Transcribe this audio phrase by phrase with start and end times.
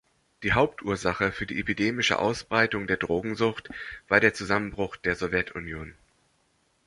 [0.41, 3.69] Die Hauptursache für die epidemische Ausbreitung der Drogensucht
[4.07, 5.93] war der Zusammenbruch der Sowjetunion.